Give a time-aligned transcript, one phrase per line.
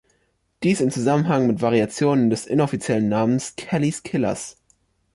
[0.63, 4.57] Dies im Zusammenhang mit Variationen des inoffiziellen Namens „Kelly‘s Killers“.